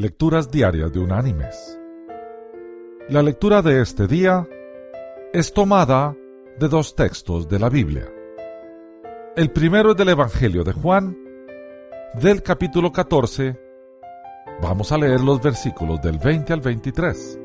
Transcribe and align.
Lecturas 0.00 0.48
Diarias 0.48 0.92
de 0.92 1.00
Unánimes. 1.00 1.76
La 3.08 3.20
lectura 3.20 3.62
de 3.62 3.82
este 3.82 4.06
día 4.06 4.46
es 5.32 5.52
tomada 5.52 6.14
de 6.56 6.68
dos 6.68 6.94
textos 6.94 7.48
de 7.48 7.58
la 7.58 7.68
Biblia. 7.68 8.08
El 9.34 9.50
primero 9.50 9.90
es 9.90 9.96
del 9.96 10.10
Evangelio 10.10 10.62
de 10.62 10.72
Juan, 10.72 11.18
del 12.14 12.44
capítulo 12.44 12.92
14. 12.92 13.58
Vamos 14.62 14.92
a 14.92 14.98
leer 14.98 15.20
los 15.20 15.42
versículos 15.42 16.00
del 16.00 16.18
20 16.18 16.52
al 16.52 16.60
23. 16.60 17.40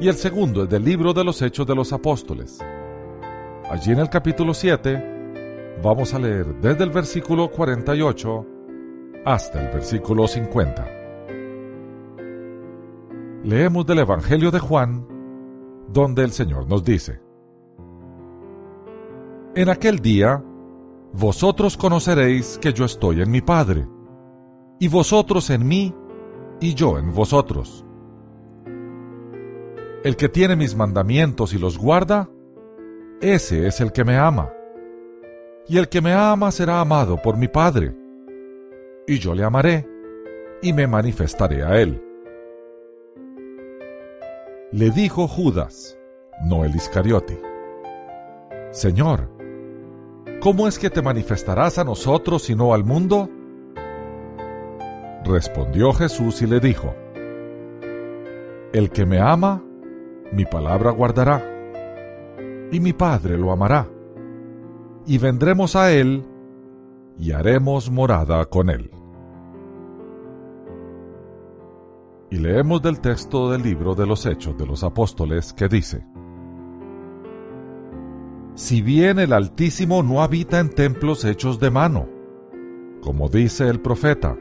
Y 0.00 0.08
el 0.08 0.14
segundo 0.14 0.62
es 0.62 0.70
del 0.70 0.82
libro 0.82 1.12
de 1.12 1.24
los 1.24 1.42
Hechos 1.42 1.66
de 1.66 1.74
los 1.74 1.92
Apóstoles. 1.92 2.58
Allí 3.70 3.92
en 3.92 3.98
el 3.98 4.08
capítulo 4.08 4.54
7 4.54 5.76
vamos 5.82 6.14
a 6.14 6.18
leer 6.18 6.54
desde 6.62 6.84
el 6.84 6.90
versículo 6.90 7.50
48 7.50 8.46
hasta 9.26 9.60
el 9.60 9.74
versículo 9.74 10.26
50. 10.26 11.01
Leemos 13.44 13.86
del 13.86 14.00
Evangelio 14.00 14.50
de 14.50 14.58
Juan, 14.58 15.06
donde 15.92 16.22
el 16.22 16.32
Señor 16.32 16.68
nos 16.68 16.84
dice, 16.84 17.20
En 19.54 19.68
aquel 19.68 19.98
día, 19.98 20.42
vosotros 21.12 21.76
conoceréis 21.76 22.58
que 22.58 22.72
yo 22.72 22.84
estoy 22.84 23.20
en 23.20 23.30
mi 23.30 23.40
Padre, 23.40 23.86
y 24.78 24.88
vosotros 24.88 25.50
en 25.50 25.66
mí, 25.66 25.94
y 26.60 26.74
yo 26.74 26.98
en 26.98 27.12
vosotros. 27.12 27.84
El 30.04 30.16
que 30.16 30.28
tiene 30.28 30.56
mis 30.56 30.74
mandamientos 30.74 31.52
y 31.52 31.58
los 31.58 31.78
guarda, 31.78 32.28
ese 33.20 33.66
es 33.66 33.80
el 33.80 33.92
que 33.92 34.04
me 34.04 34.16
ama. 34.16 34.50
Y 35.68 35.78
el 35.78 35.88
que 35.88 36.00
me 36.00 36.12
ama 36.12 36.50
será 36.50 36.80
amado 36.80 37.20
por 37.20 37.36
mi 37.36 37.48
Padre 37.48 38.02
y 39.06 39.18
yo 39.18 39.34
le 39.34 39.44
amaré, 39.44 39.86
y 40.62 40.72
me 40.72 40.86
manifestaré 40.86 41.62
a 41.62 41.80
él. 41.80 42.00
Le 44.72 44.90
dijo 44.90 45.28
Judas, 45.28 45.98
no 46.46 46.64
el 46.64 46.74
Iscariote, 46.74 47.38
Señor, 48.70 49.28
¿cómo 50.40 50.66
es 50.66 50.78
que 50.78 50.88
te 50.88 51.02
manifestarás 51.02 51.76
a 51.76 51.84
nosotros 51.84 52.48
y 52.48 52.54
no 52.54 52.72
al 52.72 52.82
mundo? 52.82 53.28
Respondió 55.26 55.92
Jesús 55.92 56.40
y 56.40 56.46
le 56.46 56.58
dijo, 56.58 56.94
El 58.72 58.88
que 58.88 59.04
me 59.04 59.20
ama, 59.20 59.62
mi 60.32 60.46
palabra 60.46 60.90
guardará, 60.92 61.44
y 62.72 62.80
mi 62.80 62.94
Padre 62.94 63.36
lo 63.36 63.52
amará, 63.52 63.90
y 65.04 65.18
vendremos 65.18 65.76
a 65.76 65.92
él 65.92 66.24
y 67.18 67.32
haremos 67.32 67.90
morada 67.90 68.46
con 68.46 68.70
él. 68.70 68.90
Y 72.32 72.38
leemos 72.38 72.80
del 72.80 72.98
texto 72.98 73.50
del 73.50 73.62
libro 73.62 73.94
de 73.94 74.06
los 74.06 74.24
Hechos 74.24 74.56
de 74.56 74.64
los 74.64 74.82
Apóstoles 74.84 75.52
que 75.52 75.68
dice, 75.68 76.06
Si 78.54 78.80
bien 78.80 79.18
el 79.18 79.34
Altísimo 79.34 80.02
no 80.02 80.22
habita 80.22 80.58
en 80.58 80.70
templos 80.70 81.26
hechos 81.26 81.60
de 81.60 81.70
mano, 81.70 82.08
como 83.02 83.28
dice 83.28 83.68
el 83.68 83.82
profeta, 83.82 84.34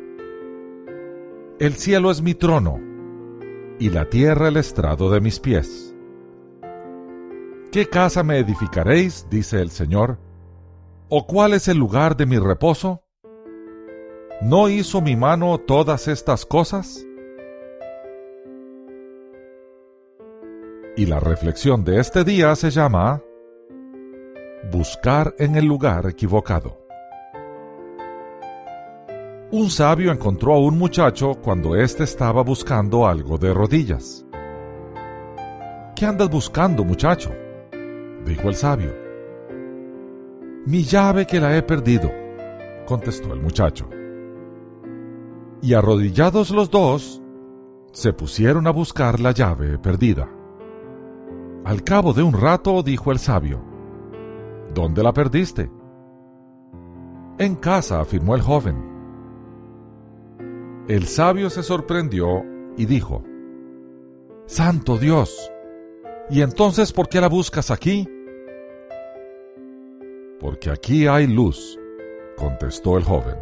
el 1.60 1.74
cielo 1.74 2.12
es 2.12 2.22
mi 2.22 2.34
trono 2.34 2.80
y 3.78 3.90
la 3.90 4.06
tierra 4.06 4.48
el 4.48 4.56
estrado 4.56 5.12
de 5.12 5.20
mis 5.20 5.42
pies. 5.42 5.94
¿Qué 7.74 7.88
casa 7.88 8.24
me 8.24 8.40
edificaréis? 8.40 9.28
dice 9.30 9.60
el 9.60 9.70
Señor 9.70 10.18
¿O 11.10 11.28
cuál 11.28 11.52
es 11.56 11.68
el 11.68 11.78
lugar 11.78 12.16
de 12.16 12.26
mi 12.26 12.40
reposo? 12.40 13.04
¿No 14.42 14.70
hizo 14.70 15.02
mi 15.02 15.18
mano 15.18 15.58
todas 15.58 16.08
estas 16.08 16.46
cosas? 16.46 17.06
Y 21.02 21.08
la 21.08 21.20
reflexión 21.20 21.84
de 21.84 22.00
este 22.00 22.24
día 22.24 22.56
se 22.56 22.70
llama 22.70 23.24
Buscar 24.72 25.34
en 25.40 25.56
el 25.56 25.66
lugar 25.66 26.06
equivocado. 26.06 26.78
Un 29.50 29.72
sabio 29.72 30.12
encontró 30.12 30.54
a 30.54 30.60
un 30.60 30.78
muchacho 30.78 31.40
cuando 31.42 31.76
éste 31.76 32.04
estaba 32.04 32.44
buscando 32.44 33.08
algo 33.08 33.40
de 33.40 33.52
rodillas. 33.52 34.24
¿Qué 35.96 36.06
andas 36.06 36.30
buscando, 36.30 36.84
muchacho? 36.84 37.32
dijo 38.24 38.50
el 38.50 38.54
sabio. 38.54 38.94
Mi 40.68 40.84
llave 40.84 41.26
que 41.26 41.40
la 41.40 41.58
he 41.58 41.64
perdido, 41.64 42.12
contestó 42.86 43.34
el 43.34 43.42
muchacho. 43.42 43.90
Y 45.64 45.74
arrodillados 45.74 46.52
los 46.52 46.70
dos, 46.70 47.24
se 47.92 48.14
pusieron 48.14 48.68
a 48.68 48.70
buscar 48.70 49.20
la 49.20 49.32
llave 49.32 49.80
perdida. 49.80 50.30
Al 51.64 51.84
cabo 51.84 52.14
de 52.14 52.24
un 52.24 52.34
rato 52.34 52.82
dijo 52.84 53.12
el 53.12 53.20
sabio, 53.20 53.62
¿Dónde 54.74 55.04
la 55.04 55.14
perdiste? 55.14 55.70
En 57.38 57.56
casa, 57.56 58.00
afirmó 58.00 58.36
el 58.36 58.42
joven. 58.42 58.90
El 60.88 61.06
sabio 61.06 61.50
se 61.50 61.64
sorprendió 61.64 62.44
y 62.78 62.86
dijo, 62.86 63.24
Santo 64.46 64.98
Dios, 64.98 65.52
¿y 66.30 66.42
entonces 66.42 66.92
por 66.92 67.10
qué 67.10 67.22
la 67.22 67.28
buscas 67.28 67.72
aquí? 67.72 68.08
porque 70.42 70.72
aquí 70.72 71.06
hay 71.06 71.28
luz, 71.28 71.80
contestó 72.36 72.98
el 72.98 73.04
joven. 73.04 73.38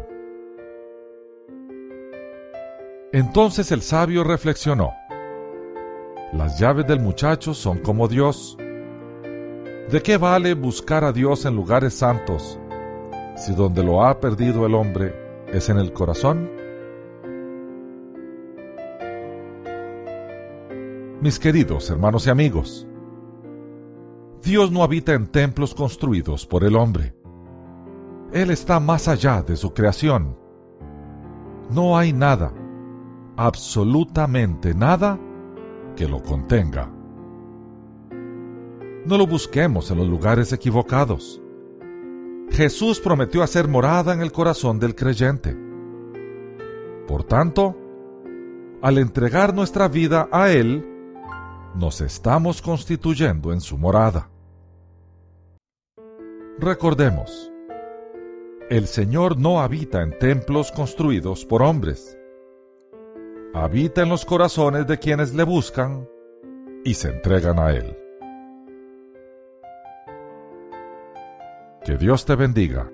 Entonces 3.12 3.72
el 3.72 3.80
sabio 3.80 4.22
reflexionó. 4.22 4.92
Las 6.32 6.60
llaves 6.60 6.86
del 6.86 7.00
muchacho 7.00 7.54
son 7.54 7.78
como 7.78 8.06
Dios. 8.06 8.56
¿De 9.90 10.00
qué 10.00 10.16
vale 10.16 10.54
buscar 10.54 11.02
a 11.02 11.12
Dios 11.12 11.44
en 11.44 11.56
lugares 11.56 11.94
santos 11.94 12.58
si 13.36 13.52
donde 13.52 13.82
lo 13.82 14.04
ha 14.04 14.20
perdido 14.20 14.64
el 14.64 14.74
hombre 14.74 15.12
es 15.48 15.68
en 15.68 15.78
el 15.78 15.92
corazón? 15.92 16.48
Mis 21.20 21.40
queridos 21.40 21.90
hermanos 21.90 22.28
y 22.28 22.30
amigos, 22.30 22.86
Dios 24.42 24.70
no 24.70 24.84
habita 24.84 25.12
en 25.14 25.26
templos 25.26 25.74
construidos 25.74 26.46
por 26.46 26.62
el 26.62 26.76
hombre. 26.76 27.14
Él 28.32 28.50
está 28.50 28.78
más 28.78 29.08
allá 29.08 29.42
de 29.42 29.56
su 29.56 29.74
creación. 29.74 30.38
No 31.70 31.98
hay 31.98 32.12
nada, 32.12 32.54
absolutamente 33.36 34.74
nada, 34.74 35.18
que 36.00 36.08
lo 36.08 36.22
contenga. 36.22 36.90
No 39.04 39.18
lo 39.18 39.26
busquemos 39.26 39.90
en 39.90 39.98
los 39.98 40.08
lugares 40.08 40.50
equivocados. 40.50 41.42
Jesús 42.50 43.00
prometió 43.00 43.42
hacer 43.42 43.68
morada 43.68 44.14
en 44.14 44.22
el 44.22 44.32
corazón 44.32 44.78
del 44.78 44.94
creyente. 44.94 45.54
Por 47.06 47.24
tanto, 47.24 47.76
al 48.80 48.96
entregar 48.96 49.52
nuestra 49.52 49.88
vida 49.88 50.26
a 50.32 50.50
Él, 50.50 50.82
nos 51.74 52.00
estamos 52.00 52.62
constituyendo 52.62 53.52
en 53.52 53.60
su 53.60 53.76
morada. 53.76 54.30
Recordemos, 56.58 57.52
el 58.70 58.86
Señor 58.86 59.38
no 59.38 59.60
habita 59.60 60.00
en 60.00 60.18
templos 60.18 60.72
construidos 60.72 61.44
por 61.44 61.62
hombres. 61.62 62.16
Habita 63.52 64.02
en 64.02 64.08
los 64.08 64.24
corazones 64.24 64.86
de 64.86 64.98
quienes 64.98 65.34
le 65.34 65.42
buscan 65.42 66.08
y 66.84 66.94
se 66.94 67.08
entregan 67.08 67.58
a 67.58 67.72
Él. 67.72 67.96
Que 71.84 71.96
Dios 71.96 72.24
te 72.24 72.36
bendiga. 72.36 72.88